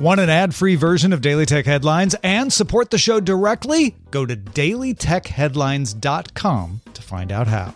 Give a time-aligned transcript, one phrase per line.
[0.00, 3.96] Want an ad free version of Daily Tech Headlines and support the show directly?
[4.10, 7.74] Go to dailytechheadlines.com to find out how.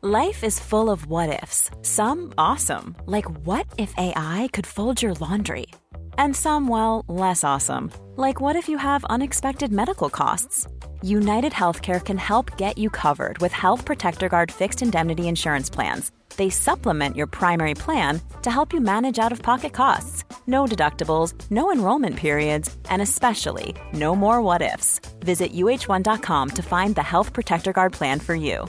[0.00, 5.12] Life is full of what ifs, some awesome, like what if AI could fold your
[5.14, 5.66] laundry?
[6.16, 10.66] And some, well, less awesome, like what if you have unexpected medical costs?
[11.02, 16.10] United Healthcare can help get you covered with Health Protector Guard fixed indemnity insurance plans
[16.38, 20.24] they supplement your primary plan to help you manage out of pocket costs.
[20.46, 25.00] No deductibles, no enrollment periods, and especially no more what ifs.
[25.20, 28.66] Visit uh1.com to find the Health Protector Guard plan for you.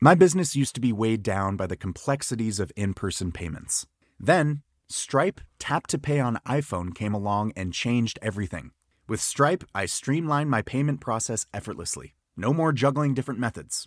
[0.00, 3.86] My business used to be weighed down by the complexities of in person payments.
[4.18, 8.72] Then, Stripe Tap to Pay on iPhone came along and changed everything.
[9.08, 12.16] With Stripe, I streamlined my payment process effortlessly.
[12.36, 13.86] No more juggling different methods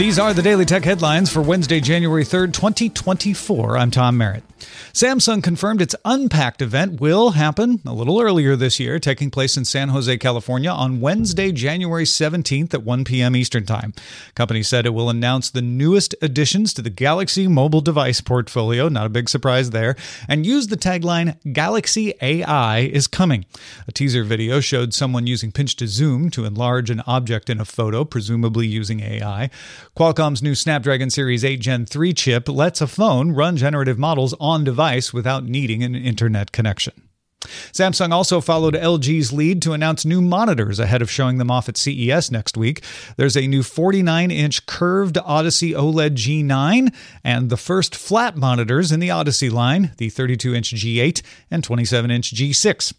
[0.00, 3.76] These are the Daily Tech headlines for Wednesday, January 3rd, 2024.
[3.76, 4.42] I'm Tom Merritt.
[4.92, 9.64] Samsung confirmed its Unpacked event will happen a little earlier this year, taking place in
[9.64, 13.36] San Jose, California on Wednesday, January 17th at 1 p.m.
[13.36, 13.92] Eastern Time.
[14.34, 19.06] Company said it will announce the newest additions to the Galaxy mobile device portfolio, not
[19.06, 19.96] a big surprise there,
[20.28, 23.44] and use the tagline Galaxy AI is coming.
[23.86, 27.64] A teaser video showed someone using pinch to zoom to enlarge an object in a
[27.64, 29.50] photo, presumably using AI.
[29.96, 34.62] Qualcomm's new Snapdragon Series 8 Gen 3 chip lets a phone run generative models on
[34.62, 37.09] device without needing an internet connection.
[37.40, 41.76] Samsung also followed LG's lead to announce new monitors ahead of showing them off at
[41.76, 42.82] CES next week.
[43.16, 49.00] There's a new 49 inch curved Odyssey OLED G9 and the first flat monitors in
[49.00, 52.92] the Odyssey line, the 32 inch G8 and 27 inch G6.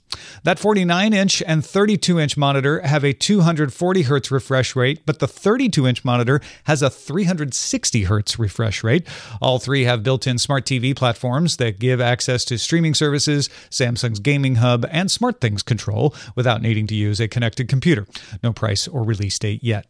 [0.44, 5.28] That 49 inch and 32 inch monitor have a 240 Hz refresh rate, but the
[5.28, 9.08] 32 inch monitor has a 360 Hz refresh rate.
[9.42, 14.20] All three have built in smart TV platforms that give access to streaming services, Samsung's
[14.32, 18.08] gaming hub, and SmartThings control without needing to use a connected computer.
[18.42, 19.88] No price or release date yet.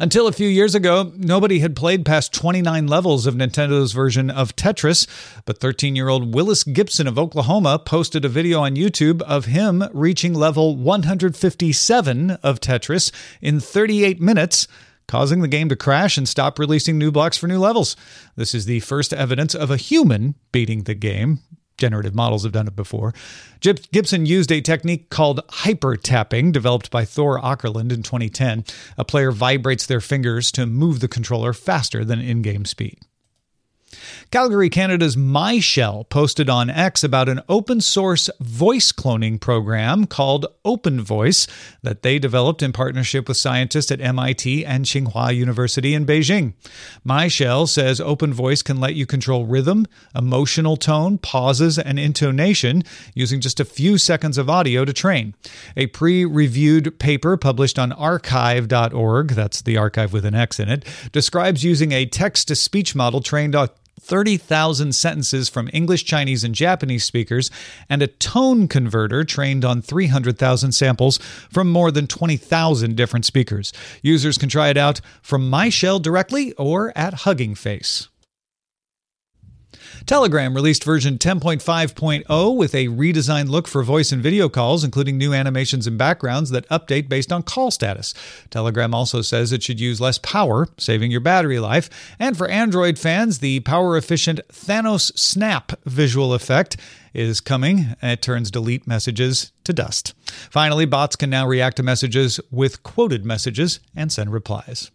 [0.00, 4.56] Until a few years ago, nobody had played past 29 levels of Nintendo's version of
[4.56, 5.06] Tetris,
[5.44, 9.84] but 13 year old Willis Gibson of Oklahoma posted a video on YouTube of him
[9.92, 14.66] reaching level 157 of Tetris in 38 minutes
[15.06, 17.96] causing the game to crash and stop releasing new blocks for new levels.
[18.36, 21.40] This is the first evidence of a human beating the game
[21.80, 23.12] generative models have done it before.
[23.60, 28.64] Gibson used a technique called hyper tapping, developed by Thor Åkerlund in 2010.
[28.96, 32.98] A player vibrates their fingers to move the controller faster than in game speed.
[34.30, 41.48] Calgary, Canada's MyShell posted on X about an open source voice cloning program called OpenVoice
[41.82, 46.54] that they developed in partnership with scientists at MIT and Tsinghua University in Beijing.
[47.06, 52.84] MyShell says OpenVoice can let you control rhythm, emotional tone, pauses, and intonation
[53.14, 55.34] using just a few seconds of audio to train.
[55.76, 60.84] A pre reviewed paper published on arxiv.org, that's the archive with an X in it,
[61.12, 63.68] describes using a text to speech model trained on
[64.10, 67.50] 30,000 sentences from English, Chinese, and Japanese speakers,
[67.88, 71.18] and a tone converter trained on 300,000 samples
[71.50, 73.72] from more than 20,000 different speakers.
[74.02, 78.09] Users can try it out from MyShell directly or at Hugging Face.
[80.06, 85.32] Telegram released version 10.5.0 with a redesigned look for voice and video calls, including new
[85.32, 88.14] animations and backgrounds that update based on call status.
[88.50, 91.90] Telegram also says it should use less power, saving your battery life.
[92.18, 96.76] And for Android fans, the power efficient Thanos Snap visual effect
[97.12, 97.96] is coming.
[98.02, 100.14] It turns delete messages to dust.
[100.50, 104.90] Finally, bots can now react to messages with quoted messages and send replies.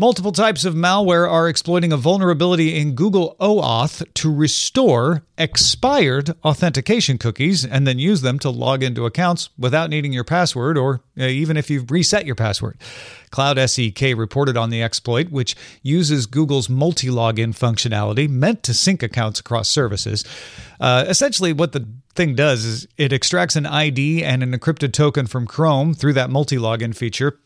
[0.00, 7.18] Multiple types of malware are exploiting a vulnerability in Google OAuth to restore expired authentication
[7.18, 11.24] cookies and then use them to log into accounts without needing your password or uh,
[11.24, 12.78] even if you've reset your password.
[13.32, 19.40] CloudSEK reported on the exploit, which uses Google's multi login functionality meant to sync accounts
[19.40, 20.24] across services.
[20.78, 25.26] Uh, essentially, what the thing does is it extracts an ID and an encrypted token
[25.26, 27.40] from Chrome through that multi login feature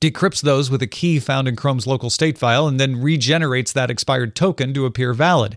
[0.00, 3.90] decrypts those with a key found in Chrome's local state file, and then regenerates that
[3.90, 5.56] expired token to appear valid.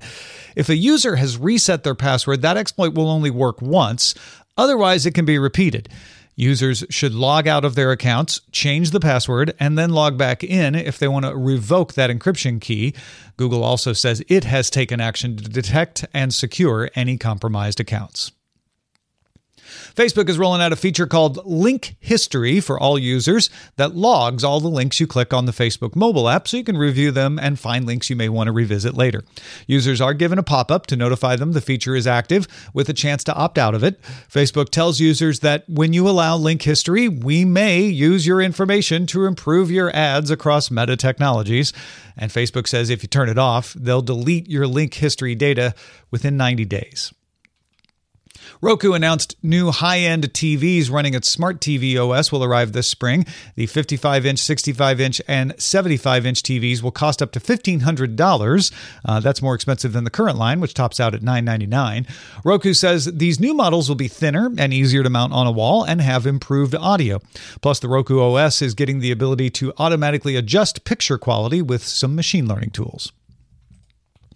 [0.56, 4.16] If a user has reset their password, that exploit will only work once,
[4.58, 5.90] otherwise, it can be repeated.
[6.36, 10.74] Users should log out of their accounts, change the password, and then log back in
[10.74, 12.94] if they want to revoke that encryption key.
[13.36, 18.32] Google also says it has taken action to detect and secure any compromised accounts.
[19.96, 24.60] Facebook is rolling out a feature called Link History for all users that logs all
[24.60, 27.60] the links you click on the Facebook mobile app so you can review them and
[27.60, 29.24] find links you may want to revisit later.
[29.68, 32.94] Users are given a pop up to notify them the feature is active with a
[32.94, 34.02] chance to opt out of it.
[34.32, 39.26] Facebook tells users that when you allow link history, we may use your information to
[39.26, 41.74] improve your ads across meta technologies.
[42.18, 45.74] And Facebook says if you turn it off, they'll delete your link history data
[46.12, 47.14] within 90 days.
[48.62, 53.26] Roku announced new high end TVs running its Smart TV OS will arrive this spring.
[53.56, 58.72] The 55 inch, 65 inch, and 75 inch TVs will cost up to $1,500.
[59.06, 62.06] Uh, that's more expensive than the current line, which tops out at 999.
[62.44, 65.86] Roku says these new models will be thinner and easier to mount on a wall
[65.86, 67.22] and have improved audio.
[67.62, 72.14] Plus, the Roku OS is getting the ability to automatically adjust picture quality with some
[72.14, 73.14] machine learning tools.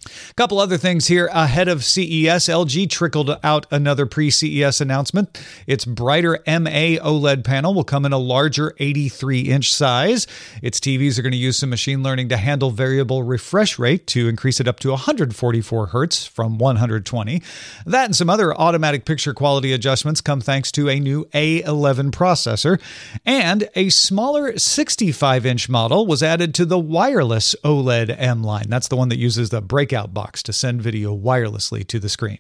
[0.06, 2.48] A couple other things here ahead of CES.
[2.48, 5.40] LG trickled out another pre CES announcement.
[5.68, 10.28] Its brighter MLA OLED panel will come in a larger 83 inch size.
[10.62, 14.28] Its TVs are going to use some machine learning to handle variable refresh rate to
[14.28, 17.42] increase it up to 144 hertz from 120.
[17.86, 22.82] That and some other automatic picture quality adjustments come thanks to a new A11 processor.
[23.26, 28.66] And a smaller 65 inch model was added to the wireless OLED M line.
[28.68, 32.10] That's the one that uses the break breakout box to send video wirelessly to the
[32.10, 32.40] screen.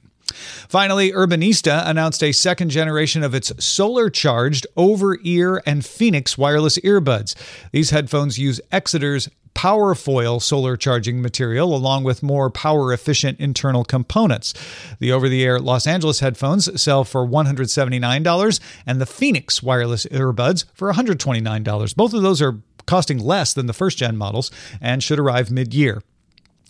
[0.68, 6.80] Finally, Urbanista announced a second generation of its solar charged over ear and Phoenix wireless
[6.80, 7.36] earbuds.
[7.72, 14.56] These headphones use Exeger's Powerfoil solar charging material along with more power efficient internal components.
[14.98, 20.66] The over the air Los Angeles headphones sell for $179 and the Phoenix wireless earbuds
[20.74, 21.96] for $129.
[21.96, 24.50] Both of those are costing less than the first gen models
[24.82, 26.02] and should arrive mid year.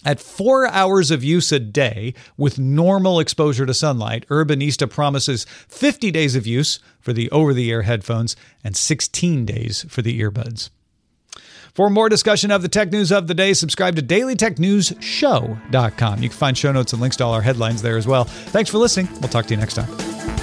[0.05, 6.11] At four hours of use a day with normal exposure to sunlight, Urbanista promises 50
[6.11, 10.69] days of use for the over the air headphones and 16 days for the earbuds.
[11.73, 16.21] For more discussion of the tech news of the day, subscribe to dailytechnewsshow.com.
[16.21, 18.25] You can find show notes and links to all our headlines there as well.
[18.25, 19.09] Thanks for listening.
[19.19, 20.42] We'll talk to you next time.